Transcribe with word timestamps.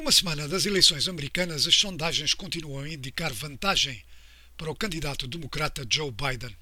Uma 0.00 0.12
semana 0.12 0.48
das 0.48 0.64
eleições 0.64 1.06
americanas, 1.08 1.66
as 1.66 1.74
sondagens 1.74 2.32
continuam 2.32 2.84
a 2.84 2.88
indicar 2.88 3.34
vantagem 3.34 4.02
para 4.56 4.70
o 4.70 4.74
candidato 4.74 5.28
democrata 5.28 5.86
Joe 5.88 6.10
Biden. 6.10 6.56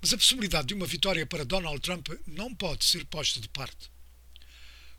Mas 0.00 0.14
a 0.14 0.16
possibilidade 0.16 0.68
de 0.68 0.74
uma 0.74 0.86
vitória 0.86 1.26
para 1.26 1.44
Donald 1.44 1.78
Trump 1.80 2.08
não 2.26 2.54
pode 2.54 2.86
ser 2.86 3.04
posta 3.04 3.38
de 3.38 3.50
parte. 3.50 3.90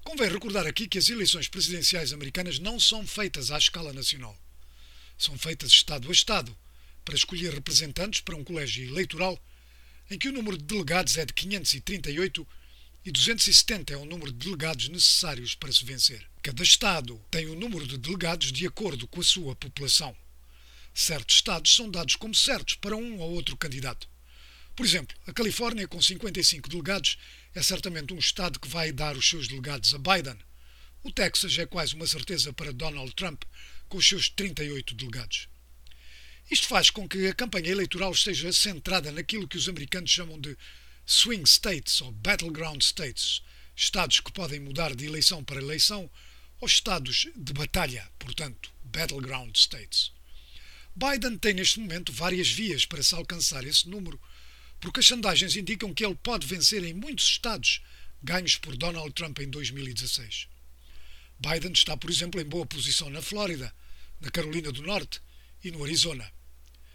Convém 0.03 0.29
recordar 0.29 0.67
aqui 0.67 0.87
que 0.87 0.99
as 0.99 1.09
eleições 1.09 1.47
presidenciais 1.47 2.13
americanas 2.13 2.59
não 2.59 2.79
são 2.79 3.05
feitas 3.05 3.49
à 3.49 3.57
escala 3.57 3.91
nacional. 3.93 4.37
São 5.17 5.35
feitas 5.35 5.71
Estado 5.71 6.07
a 6.07 6.11
Estado, 6.11 6.55
para 7.03 7.15
escolher 7.15 7.51
representantes 7.51 8.21
para 8.21 8.35
um 8.35 8.43
colégio 8.43 8.87
eleitoral 8.87 9.43
em 10.11 10.19
que 10.19 10.29
o 10.29 10.31
número 10.31 10.55
de 10.55 10.65
delegados 10.65 11.17
é 11.17 11.25
de 11.25 11.33
538 11.33 12.47
e 13.05 13.11
270 13.11 13.93
é 13.93 13.97
o 13.97 14.05
número 14.05 14.31
de 14.31 14.37
delegados 14.37 14.89
necessários 14.89 15.55
para 15.55 15.71
se 15.71 15.85
vencer. 15.85 16.25
Cada 16.43 16.63
Estado 16.63 17.19
tem 17.31 17.45
o 17.47 17.53
um 17.53 17.59
número 17.59 17.87
de 17.87 17.97
delegados 17.97 18.51
de 18.51 18.67
acordo 18.67 19.07
com 19.07 19.21
a 19.21 19.23
sua 19.23 19.55
população. 19.55 20.15
Certos 20.93 21.37
Estados 21.37 21.75
são 21.75 21.89
dados 21.89 22.15
como 22.15 22.35
certos 22.35 22.75
para 22.75 22.95
um 22.95 23.19
ou 23.19 23.31
outro 23.31 23.55
candidato. 23.55 24.07
Por 24.75 24.85
exemplo, 24.85 25.15
a 25.27 25.33
Califórnia, 25.33 25.87
com 25.87 26.01
55 26.01 26.69
delegados, 26.69 27.17
é 27.53 27.61
certamente 27.61 28.13
um 28.13 28.17
Estado 28.17 28.59
que 28.59 28.67
vai 28.67 28.91
dar 28.91 29.15
os 29.15 29.27
seus 29.27 29.47
delegados 29.47 29.93
a 29.93 29.97
Biden. 29.97 30.37
O 31.03 31.11
Texas 31.11 31.57
é 31.57 31.65
quase 31.65 31.95
uma 31.95 32.07
certeza 32.07 32.51
para 32.51 32.73
Donald 32.73 33.13
Trump, 33.15 33.43
com 33.87 33.97
os 33.97 34.07
seus 34.07 34.29
38 34.29 34.93
delegados. 34.95 35.47
Isto 36.49 36.67
faz 36.67 36.89
com 36.89 37.07
que 37.07 37.27
a 37.27 37.33
campanha 37.33 37.69
eleitoral 37.69 38.11
esteja 38.11 38.51
centrada 38.51 39.11
naquilo 39.11 39.47
que 39.47 39.57
os 39.57 39.69
americanos 39.69 40.09
chamam 40.09 40.39
de 40.39 40.57
swing 41.09 41.43
states 41.47 42.01
ou 42.01 42.11
battleground 42.11 42.83
states, 42.83 43.41
estados 43.75 44.19
que 44.19 44.31
podem 44.31 44.59
mudar 44.59 44.95
de 44.95 45.07
eleição 45.07 45.43
para 45.43 45.59
eleição, 45.59 46.07
ou 46.61 46.67
estados 46.67 47.25
de 47.35 47.51
batalha, 47.51 48.07
portanto, 48.19 48.71
battleground 48.83 49.55
states. 49.55 50.11
Biden 50.95 51.35
tem 51.39 51.55
neste 51.55 51.79
momento 51.79 52.13
várias 52.13 52.51
vias 52.51 52.85
para 52.85 53.01
se 53.01 53.15
alcançar 53.15 53.65
esse 53.65 53.89
número, 53.89 54.21
porque 54.79 54.99
as 54.99 55.07
sondagens 55.07 55.55
indicam 55.55 55.95
que 55.95 56.05
ele 56.05 56.13
pode 56.13 56.45
vencer 56.45 56.83
em 56.83 56.93
muitos 56.93 57.25
estados 57.25 57.81
ganhos 58.21 58.57
por 58.57 58.77
Donald 58.77 59.11
Trump 59.13 59.39
em 59.39 59.49
2016. 59.49 60.47
Biden 61.39 61.71
está, 61.71 61.97
por 61.97 62.11
exemplo, 62.11 62.39
em 62.39 62.45
boa 62.45 62.67
posição 62.67 63.09
na 63.09 63.21
Flórida, 63.21 63.73
na 64.21 64.29
Carolina 64.29 64.71
do 64.71 64.83
Norte 64.83 65.19
e 65.63 65.71
no 65.71 65.83
Arizona. 65.83 66.31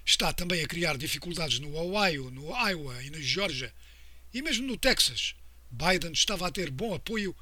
Está 0.06 0.32
também 0.32 0.62
a 0.62 0.68
criar 0.68 0.96
dificuldades 0.96 1.58
no 1.58 1.74
Ohio, 1.74 2.30
no 2.30 2.50
Iowa 2.54 3.02
e 3.02 3.10
na 3.10 3.20
Geórgia 3.20 3.74
e 4.34 4.42
mesmo 4.42 4.66
no 4.66 4.76
Texas, 4.76 5.36
Biden 5.70 6.10
estava 6.10 6.48
a 6.48 6.50
ter 6.50 6.68
bom 6.68 6.92
apoio, 6.92 7.34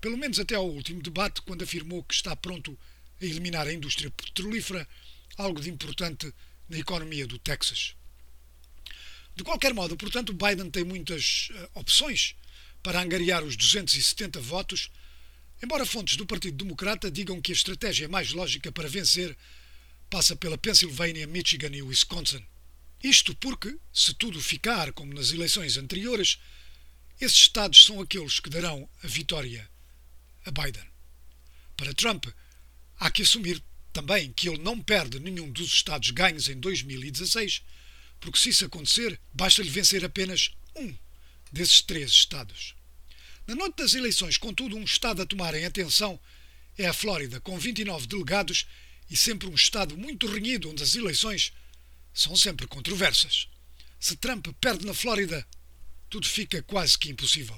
pelo 0.00 0.16
menos 0.16 0.38
até 0.38 0.54
ao 0.54 0.70
último 0.70 1.02
debate, 1.02 1.42
quando 1.42 1.64
afirmou 1.64 2.04
que 2.04 2.14
está 2.14 2.36
pronto 2.36 2.78
a 3.20 3.24
eliminar 3.24 3.66
a 3.66 3.72
indústria 3.72 4.10
petrolífera, 4.12 4.88
algo 5.36 5.60
de 5.60 5.68
importante 5.68 6.32
na 6.68 6.78
economia 6.78 7.26
do 7.26 7.36
Texas. 7.36 7.96
De 9.34 9.42
qualquer 9.42 9.74
modo, 9.74 9.96
portanto, 9.96 10.32
Biden 10.32 10.70
tem 10.70 10.84
muitas 10.84 11.48
uh, 11.50 11.80
opções 11.80 12.36
para 12.80 13.02
angariar 13.02 13.42
os 13.42 13.56
270 13.56 14.40
votos, 14.40 14.88
embora 15.60 15.84
fontes 15.84 16.16
do 16.16 16.24
Partido 16.24 16.64
Democrata 16.64 17.10
digam 17.10 17.40
que 17.40 17.50
a 17.50 17.54
estratégia 17.54 18.08
mais 18.08 18.32
lógica 18.32 18.70
para 18.70 18.88
vencer 18.88 19.36
passa 20.08 20.36
pela 20.36 20.56
Pensilvânia, 20.56 21.26
Michigan 21.26 21.74
e 21.74 21.82
Wisconsin. 21.82 22.42
Isto 23.02 23.34
porque, 23.36 23.76
se 23.92 24.14
tudo 24.14 24.40
ficar 24.40 24.92
como 24.92 25.14
nas 25.14 25.32
eleições 25.32 25.76
anteriores, 25.76 26.38
esses 27.20 27.38
estados 27.38 27.84
são 27.84 28.00
aqueles 28.00 28.40
que 28.40 28.50
darão 28.50 28.88
a 29.02 29.06
vitória 29.06 29.68
a 30.44 30.50
Biden. 30.50 30.86
Para 31.76 31.94
Trump, 31.94 32.26
há 32.98 33.10
que 33.10 33.22
assumir 33.22 33.62
também 33.92 34.32
que 34.32 34.48
ele 34.48 34.58
não 34.58 34.80
perde 34.80 35.18
nenhum 35.18 35.50
dos 35.50 35.72
estados 35.72 36.10
ganhos 36.10 36.48
em 36.48 36.58
2016, 36.60 37.62
porque 38.20 38.38
se 38.38 38.50
isso 38.50 38.64
acontecer, 38.64 39.18
basta-lhe 39.32 39.70
vencer 39.70 40.04
apenas 40.04 40.50
um 40.74 40.94
desses 41.52 41.80
três 41.80 42.10
estados. 42.10 42.74
Na 43.46 43.54
noite 43.54 43.76
das 43.76 43.94
eleições, 43.94 44.36
contudo, 44.36 44.76
um 44.76 44.84
estado 44.84 45.22
a 45.22 45.26
tomar 45.26 45.54
em 45.54 45.64
atenção 45.64 46.20
é 46.76 46.86
a 46.86 46.92
Flórida, 46.92 47.40
com 47.40 47.58
29 47.58 48.06
delegados 48.06 48.66
e 49.08 49.16
sempre 49.16 49.48
um 49.48 49.54
estado 49.54 49.96
muito 49.96 50.26
renhido 50.26 50.70
onde 50.70 50.82
as 50.82 50.94
eleições 50.94 51.52
são 52.16 52.34
sempre 52.34 52.66
controversas. 52.66 53.46
Se 54.00 54.16
Trump 54.16 54.46
perde 54.58 54.86
na 54.86 54.94
Flórida, 54.94 55.46
tudo 56.08 56.26
fica 56.26 56.62
quase 56.62 56.98
que 56.98 57.10
impossível. 57.10 57.56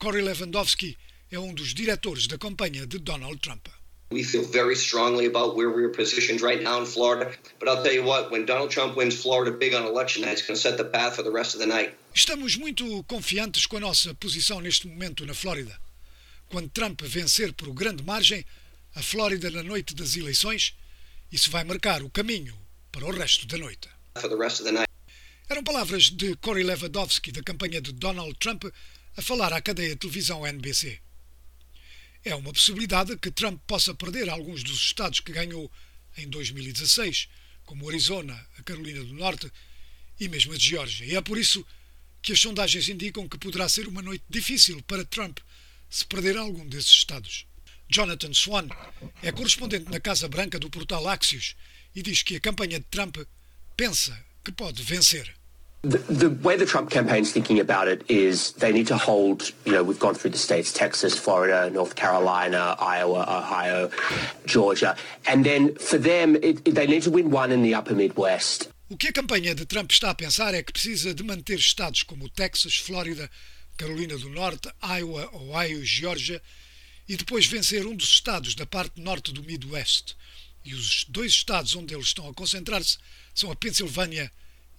Corey 0.00 0.20
Lewandowski 0.20 0.98
é 1.30 1.38
um 1.38 1.54
dos 1.54 1.72
diretores 1.72 2.26
da 2.26 2.36
campanha 2.36 2.86
de 2.86 2.98
Donald 2.98 3.38
Trump. 3.40 3.68
We 4.10 4.24
feel 4.24 4.42
very 4.42 4.74
strongly 4.74 5.26
about 5.26 5.54
where 5.54 5.70
we're 5.70 5.92
positioned 5.92 6.40
right 6.40 6.62
now 6.62 6.80
in 6.80 6.86
Florida. 6.86 7.30
But 7.60 7.68
I'll 7.68 7.82
tell 7.82 7.92
you 7.92 8.02
what, 8.02 8.32
when 8.32 8.46
Donald 8.46 8.70
Trump 8.70 8.96
wins 8.96 9.20
Florida 9.20 9.56
big 9.56 9.74
on 9.74 9.86
election 9.86 10.22
night, 10.22 10.38
it's 10.38 10.46
going 10.46 10.56
to 10.56 10.60
set 10.60 10.76
the 10.78 10.84
path 10.84 11.14
for 11.14 11.22
the 11.22 11.30
rest 11.30 11.54
of 11.54 11.60
the 11.60 11.66
night. 11.66 11.94
Estamos 12.14 12.56
muito 12.56 13.04
confiantes 13.04 13.66
com 13.66 13.76
a 13.76 13.80
nossa 13.80 14.14
posição 14.14 14.60
neste 14.60 14.88
momento 14.88 15.24
na 15.26 15.34
Flórida. 15.34 15.78
Quando 16.48 16.70
Trump 16.70 17.02
vencer 17.02 17.52
por 17.52 17.70
grande 17.74 18.02
margem 18.02 18.44
a 18.94 19.02
Flórida 19.02 19.50
na 19.50 19.62
noite 19.62 19.94
das 19.94 20.16
eleições, 20.16 20.74
isso 21.30 21.50
vai 21.50 21.62
marcar 21.62 22.02
o 22.02 22.08
caminho 22.08 22.56
para 22.90 23.06
o 23.06 23.10
resto 23.10 23.46
da 23.46 23.58
noite. 23.58 23.88
Eram 25.48 25.64
palavras 25.64 26.10
de 26.10 26.36
Corey 26.36 26.64
Lewandowski 26.64 27.32
da 27.32 27.42
campanha 27.42 27.80
de 27.80 27.92
Donald 27.92 28.34
Trump 28.38 28.64
a 29.16 29.22
falar 29.22 29.52
à 29.52 29.60
cadeia 29.60 29.90
de 29.90 29.96
televisão 29.96 30.46
NBC. 30.46 31.00
É 32.24 32.34
uma 32.34 32.52
possibilidade 32.52 33.16
que 33.16 33.30
Trump 33.30 33.60
possa 33.66 33.94
perder 33.94 34.28
alguns 34.28 34.62
dos 34.62 34.78
estados 34.78 35.20
que 35.20 35.32
ganhou 35.32 35.70
em 36.16 36.28
2016, 36.28 37.28
como 37.64 37.88
Arizona, 37.88 38.34
a 38.58 38.62
Carolina 38.62 39.02
do 39.02 39.14
Norte 39.14 39.50
e 40.20 40.28
mesmo 40.28 40.52
a 40.52 40.58
Geórgia. 40.58 41.06
E 41.06 41.16
é 41.16 41.20
por 41.22 41.38
isso 41.38 41.64
que 42.20 42.32
as 42.32 42.40
sondagens 42.40 42.88
indicam 42.88 43.28
que 43.28 43.38
poderá 43.38 43.68
ser 43.68 43.88
uma 43.88 44.02
noite 44.02 44.24
difícil 44.28 44.82
para 44.82 45.04
Trump 45.04 45.38
se 45.88 46.04
perder 46.04 46.36
algum 46.36 46.66
desses 46.66 46.90
estados. 46.90 47.47
Jonathan 47.90 48.34
Swan 48.34 48.68
é 49.22 49.32
correspondente 49.32 49.90
na 49.90 49.98
Casa 49.98 50.28
Branca 50.28 50.58
do 50.58 50.68
portal 50.68 51.08
Axios 51.08 51.56
e 51.94 52.02
diz 52.02 52.22
que 52.22 52.36
a 52.36 52.40
campanha 52.40 52.78
de 52.78 52.86
Trump 52.90 53.16
pensa 53.76 54.16
que 54.44 54.52
pode 54.52 54.82
vencer. 54.82 55.34
The, 55.82 55.98
the, 55.98 56.28
way 56.42 56.56
the 56.56 56.66
Trump 56.66 56.90
campaign's 56.90 57.30
thinking 57.30 57.60
about 57.60 57.86
it 57.88 58.04
is 58.08 58.52
they 58.58 58.72
need 58.72 58.88
to 58.88 58.96
hold, 58.96 59.52
you 59.64 59.72
know, 59.72 59.84
we've 59.84 60.00
gone 60.00 60.14
through 60.14 60.32
the 60.32 60.38
states, 60.38 60.72
Texas, 60.72 61.16
Florida, 61.16 61.70
North 61.70 61.94
Carolina, 61.94 62.76
Iowa, 62.80 63.24
Ohio, 63.28 63.88
Georgia. 64.44 64.96
And 65.26 65.44
then 65.44 65.76
for 65.76 65.96
them, 65.96 66.34
it, 66.42 66.60
it, 66.66 66.74
they 66.74 66.86
need 66.86 67.04
to 67.04 67.12
win 67.12 67.30
one 67.30 67.52
in 67.52 67.62
the 67.62 67.74
upper 67.74 67.94
Midwest. 67.94 68.68
O 68.90 68.96
que 68.96 69.10
a 69.10 69.12
campanha 69.12 69.54
de 69.54 69.66
Trump 69.66 69.90
está 69.92 70.10
a 70.10 70.14
pensar 70.14 70.52
é 70.52 70.62
que 70.62 70.72
precisa 70.72 71.14
de 71.14 71.22
manter 71.22 71.58
estados 71.58 72.02
como 72.02 72.28
Texas, 72.28 72.74
Flórida, 72.74 73.30
Carolina 73.76 74.18
do 74.18 74.28
Norte, 74.30 74.68
Iowa, 74.82 75.30
Ohio, 75.32 75.84
Geórgia 75.84 76.42
e 77.08 77.16
depois 77.16 77.46
vencer 77.46 77.86
um 77.86 77.96
dos 77.96 78.08
estados 78.08 78.54
da 78.54 78.66
parte 78.66 79.00
norte 79.00 79.32
do 79.32 79.42
Midwest. 79.42 80.14
E 80.64 80.74
os 80.74 81.04
dois 81.08 81.32
estados 81.32 81.74
onde 81.74 81.94
eles 81.94 82.06
estão 82.06 82.28
a 82.28 82.34
concentrar-se 82.34 82.98
são 83.34 83.50
a 83.50 83.56
Pensilvânia 83.56 84.30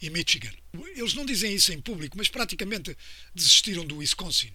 e 0.02 0.10
Michigan. 0.10 0.52
Eles 0.96 1.14
não 1.14 1.26
dizem 1.26 1.54
isso 1.54 1.74
em 1.74 1.82
público, 1.82 2.18
mas 2.18 2.30
praticamente 2.30 2.96
desistiram 3.34 3.86
do 3.86 3.98
Wisconsin. 3.98 4.52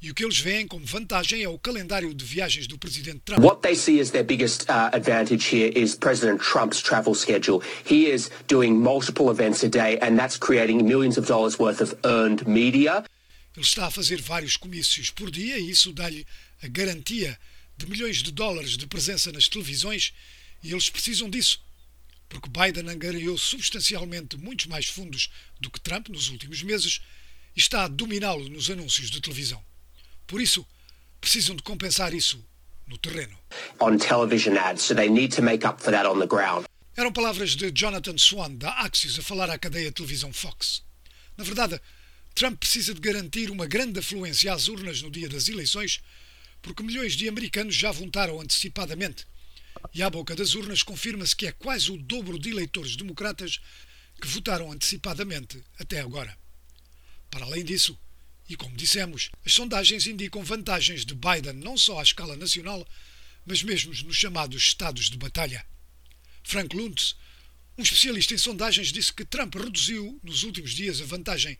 E 0.00 0.10
o 0.10 0.14
que 0.14 0.24
eles 0.24 0.38
veem 0.38 0.66
como 0.66 0.84
vantagem 0.84 1.42
é 1.42 1.48
o 1.48 1.58
calendário 1.58 2.12
de 2.14 2.24
viagens 2.24 2.66
do 2.66 2.76
presidente 2.76 3.20
Trump. 3.24 3.42
What 3.42 3.62
they 3.62 3.74
see 3.74 3.98
as 3.98 4.10
their 4.10 4.24
biggest 4.24 4.64
uh, 4.68 4.90
advantage 4.92 5.48
here 5.54 5.72
is 5.74 5.94
President 5.94 6.40
Trump's 6.40 6.82
travel 6.82 7.14
schedule. 7.14 7.62
He 7.84 8.06
is 8.06 8.30
doing 8.46 8.74
multiple 8.78 9.30
events 9.30 9.64
a 9.64 9.68
day 9.68 9.98
and 10.02 10.16
that's 10.16 10.38
creating 10.38 10.84
millions 10.84 11.16
of 11.16 11.26
dollars 11.26 11.58
worth 11.58 11.80
of 11.80 11.94
earned 12.04 12.46
media. 12.46 13.04
Ele 13.56 13.64
está 13.64 13.86
a 13.86 13.90
fazer 13.90 14.20
vários 14.20 14.56
comícios 14.56 15.10
por 15.10 15.30
dia 15.30 15.58
e 15.58 15.70
isso 15.70 15.92
dá-lhe 15.92 16.26
a 16.62 16.68
garantia 16.68 17.38
de 17.76 17.86
milhões 17.86 18.22
de 18.22 18.30
dólares 18.30 18.76
de 18.76 18.86
presença 18.86 19.32
nas 19.32 19.48
televisões 19.48 20.12
e 20.62 20.72
eles 20.72 20.90
precisam 20.90 21.30
disso, 21.30 21.60
porque 22.28 22.50
Biden 22.50 22.90
angariou 22.90 23.38
substancialmente 23.38 24.36
muitos 24.36 24.66
mais 24.66 24.86
fundos 24.86 25.30
do 25.60 25.70
que 25.70 25.80
Trump 25.80 26.08
nos 26.08 26.28
últimos 26.28 26.62
meses 26.62 27.00
e 27.54 27.60
está 27.60 27.84
a 27.84 27.88
dominá-lo 27.88 28.48
nos 28.48 28.70
anúncios 28.70 29.10
de 29.10 29.20
televisão. 29.20 29.64
Por 30.26 30.40
isso, 30.40 30.66
precisam 31.20 31.56
de 31.56 31.62
compensar 31.62 32.12
isso 32.12 32.44
no 32.86 32.98
terreno. 32.98 33.38
On 33.80 33.96
television 33.96 34.56
ads, 34.56 34.82
so 34.82 34.94
they 34.94 35.08
need 35.08 35.34
to 35.34 35.42
make 35.42 35.66
up 35.66 35.82
for 35.82 35.92
that 35.92 36.06
on 36.06 36.18
the 36.18 36.26
ground. 36.26 36.66
Eram 36.96 37.12
palavras 37.12 37.54
de 37.56 37.70
Jonathan 37.70 38.16
Swan, 38.18 38.56
da 38.56 38.70
Axios, 38.80 39.18
a 39.18 39.22
falar 39.22 39.50
à 39.50 39.58
cadeia 39.58 39.86
de 39.86 39.92
televisão 39.92 40.32
Fox. 40.32 40.82
Na 41.36 41.44
verdade, 41.44 41.80
Trump 42.36 42.58
precisa 42.58 42.92
de 42.92 43.00
garantir 43.00 43.50
uma 43.50 43.66
grande 43.66 43.98
afluência 43.98 44.52
às 44.52 44.68
urnas 44.68 45.00
no 45.00 45.10
dia 45.10 45.26
das 45.26 45.48
eleições, 45.48 46.02
porque 46.60 46.82
milhões 46.82 47.14
de 47.14 47.26
americanos 47.26 47.74
já 47.74 47.90
votaram 47.90 48.38
antecipadamente 48.38 49.26
e 49.94 50.02
à 50.02 50.10
boca 50.10 50.36
das 50.36 50.54
urnas 50.54 50.82
confirma-se 50.82 51.34
que 51.34 51.46
é 51.46 51.52
quase 51.52 51.90
o 51.90 51.96
dobro 51.96 52.38
de 52.38 52.50
eleitores 52.50 52.94
democratas 52.94 53.58
que 54.20 54.28
votaram 54.28 54.70
antecipadamente 54.70 55.64
até 55.78 56.00
agora. 56.00 56.38
Para 57.30 57.46
além 57.46 57.64
disso, 57.64 57.98
e 58.46 58.54
como 58.54 58.76
dissemos, 58.76 59.30
as 59.42 59.54
sondagens 59.54 60.06
indicam 60.06 60.44
vantagens 60.44 61.06
de 61.06 61.14
Biden 61.14 61.54
não 61.54 61.78
só 61.78 62.00
à 62.00 62.02
escala 62.02 62.36
nacional, 62.36 62.86
mas 63.46 63.62
mesmo 63.62 63.94
nos 64.04 64.16
chamados 64.16 64.62
estados 64.62 65.08
de 65.08 65.16
batalha. 65.16 65.64
Frank 66.44 66.76
Luntz, 66.76 67.16
um 67.78 67.82
especialista 67.82 68.34
em 68.34 68.38
sondagens, 68.38 68.92
disse 68.92 69.10
que 69.10 69.24
Trump 69.24 69.54
reduziu 69.54 70.20
nos 70.22 70.42
últimos 70.42 70.72
dias 70.72 71.00
a 71.00 71.06
vantagem 71.06 71.56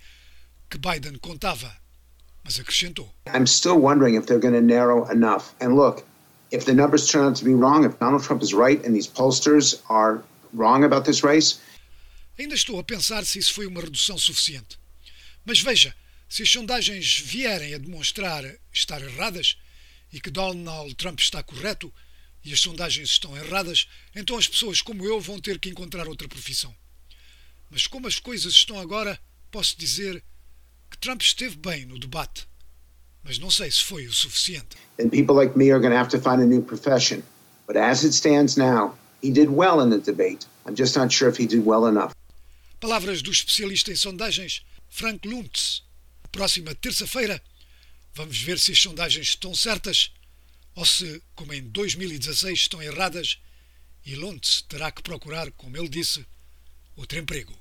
que 0.70 0.78
Biden 0.78 1.18
contava, 1.18 1.76
mas 2.44 2.58
acrescentou: 2.58 3.12
I'm 3.34 3.46
still 3.46 3.78
wondering 3.78 4.16
if 4.16 4.26
they're 4.26 4.40
going 4.40 4.54
to 4.54 4.60
narrow 4.60 5.10
enough. 5.10 5.54
And 5.60 5.76
look, 5.76 6.04
if 6.50 6.64
the 6.64 6.74
numbers 6.74 7.10
turn 7.10 7.24
out 7.24 7.38
to 7.38 7.44
be 7.44 7.54
wrong, 7.54 7.84
if 7.84 7.98
Donald 7.98 8.22
Trump 8.22 8.42
is 8.42 8.52
right 8.52 8.84
and 8.86 8.94
these 8.94 9.08
pollsters 9.08 9.82
are 9.88 10.22
wrong 10.52 10.84
about 10.84 11.04
this 11.04 11.22
race, 11.22 11.60
Ainda 12.38 12.54
estou 12.54 12.78
a 12.78 12.84
pensar 12.84 13.24
se 13.24 13.38
isso 13.38 13.54
foi 13.54 13.66
uma 13.66 13.80
redução 13.80 14.18
suficiente. 14.18 14.78
Mas 15.42 15.60
veja, 15.60 15.96
se 16.28 16.42
as 16.42 16.50
sondagens 16.50 17.18
vierem 17.18 17.72
a 17.72 17.78
demonstrar 17.78 18.44
estar 18.70 19.00
erradas 19.00 19.56
e 20.12 20.20
que 20.20 20.30
Donald 20.30 20.94
Trump 20.96 21.18
está 21.18 21.42
correto 21.42 21.92
e 22.44 22.52
as 22.52 22.60
sondagens 22.60 23.08
estão 23.08 23.34
erradas, 23.34 23.88
então 24.14 24.36
as 24.36 24.46
pessoas 24.46 24.82
como 24.82 25.04
eu 25.04 25.18
vão 25.18 25.40
ter 25.40 25.58
que 25.58 25.70
encontrar 25.70 26.06
outra 26.06 26.28
profissão. 26.28 26.74
Mas 27.70 27.86
como 27.86 28.06
as 28.06 28.18
coisas 28.18 28.52
estão 28.52 28.78
agora, 28.78 29.18
posso 29.50 29.76
dizer 29.78 30.22
que 30.90 30.98
Trump 30.98 31.22
esteve 31.22 31.56
bem 31.56 31.86
no 31.86 31.98
debate. 31.98 32.46
Mas 33.22 33.38
não 33.38 33.50
sei 33.50 33.70
se 33.70 33.82
foi 33.82 34.06
o 34.06 34.12
suficiente. 34.12 34.76
then 34.96 35.10
people 35.10 35.34
like 35.34 35.56
me 35.56 35.70
are 35.70 35.80
going 35.80 35.92
to 35.92 35.98
have 35.98 36.08
to 36.08 36.18
find 36.18 36.40
a 36.40 36.46
new 36.46 36.62
profession. 36.62 37.22
But 37.66 37.76
as 37.76 38.04
it 38.04 38.12
stands 38.14 38.56
now, 38.56 38.94
he 39.22 39.30
did 39.30 39.48
well 39.50 39.80
in 39.80 39.90
the 39.90 39.98
debate. 39.98 40.46
I'm 40.64 40.76
just 40.76 40.96
not 40.96 41.12
sure 41.12 41.28
if 41.28 41.36
he 41.38 41.46
did 41.46 41.64
well 41.66 41.86
enough. 41.86 42.12
Palavras 42.80 43.22
do 43.22 43.30
especialista 43.30 43.90
em 43.90 43.96
sondagens, 43.96 44.62
Frank 44.88 45.26
Luntz. 45.26 45.82
Próxima 46.30 46.74
terça-feira, 46.74 47.40
vamos 48.14 48.40
ver 48.40 48.58
se 48.58 48.72
as 48.72 48.78
sondagens 48.78 49.28
estão 49.28 49.54
certas 49.54 50.12
ou 50.74 50.84
se, 50.84 51.22
como 51.34 51.54
em 51.54 51.62
2016, 51.62 52.60
estão 52.60 52.82
erradas 52.82 53.38
e 54.04 54.14
Luntz 54.14 54.62
terá 54.68 54.92
que 54.92 55.02
procurar, 55.02 55.50
como 55.52 55.76
ele 55.76 55.88
disse, 55.88 56.24
outro 56.94 57.18
emprego. 57.18 57.58